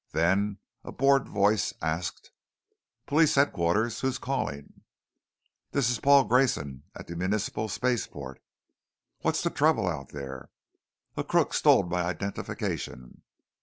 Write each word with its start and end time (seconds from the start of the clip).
Then 0.13 0.57
a 0.83 0.91
bored 0.91 1.29
voice 1.29 1.75
asked: 1.79 2.31
"Police 3.05 3.35
headquarters, 3.35 3.99
who's 3.99 4.17
calling 4.17 4.63
please." 4.63 4.81
"This 5.73 5.89
is 5.91 5.99
Paul 5.99 6.23
Grayson 6.23 6.81
at 6.95 7.05
the 7.05 7.15
Municipal 7.15 7.69
Spaceport." 7.69 8.41
"What's 9.19 9.43
the 9.43 9.51
trouble 9.51 9.87
out 9.87 10.09
there?" 10.09 10.49
"A 11.15 11.23
crook 11.23 11.53
stole 11.53 11.83
my 11.83 12.01
identification." 12.01 13.21